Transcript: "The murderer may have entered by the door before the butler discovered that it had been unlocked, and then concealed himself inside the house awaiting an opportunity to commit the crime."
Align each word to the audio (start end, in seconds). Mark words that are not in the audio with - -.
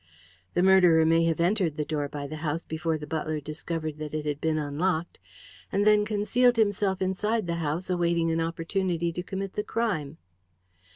"The 0.55 0.63
murderer 0.63 1.05
may 1.05 1.25
have 1.25 1.39
entered 1.39 1.73
by 1.75 1.83
the 2.25 2.35
door 2.35 2.57
before 2.67 2.97
the 2.97 3.05
butler 3.05 3.39
discovered 3.39 3.99
that 3.99 4.15
it 4.15 4.25
had 4.25 4.41
been 4.41 4.57
unlocked, 4.57 5.19
and 5.71 5.85
then 5.85 6.05
concealed 6.05 6.55
himself 6.55 7.03
inside 7.03 7.45
the 7.45 7.57
house 7.61 7.87
awaiting 7.87 8.31
an 8.31 8.41
opportunity 8.41 9.13
to 9.13 9.21
commit 9.21 9.53
the 9.53 9.61
crime." 9.63 10.17